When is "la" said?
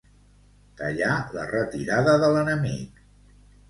1.37-1.45